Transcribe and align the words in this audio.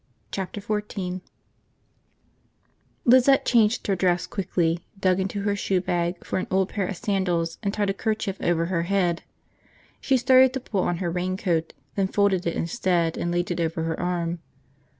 Chapter 0.31 0.59
Fourteen 0.61 1.21
LIZETTE 3.05 3.45
changed 3.45 3.85
her 3.85 3.95
dress 3.95 4.25
quickly, 4.25 4.79
dug 4.99 5.19
into 5.19 5.43
her 5.43 5.55
shoe 5.55 5.79
bag 5.79 6.25
for 6.25 6.39
an 6.39 6.47
old 6.49 6.69
pair 6.69 6.87
of 6.87 6.97
sandals, 6.97 7.59
and 7.61 7.71
tied 7.71 7.91
a 7.91 7.93
kerchief 7.93 8.37
over 8.41 8.65
her 8.65 8.81
head. 8.89 9.21
She 9.99 10.17
started 10.17 10.53
to 10.53 10.59
pull 10.59 10.81
on 10.81 10.97
her 11.05 11.11
raincoat, 11.11 11.73
then 11.93 12.07
folded 12.07 12.47
it 12.47 12.55
instead 12.55 13.15
and 13.15 13.29
laid 13.31 13.51
it 13.51 13.59
over 13.61 13.83
her 13.83 13.99
arm. 13.99 14.39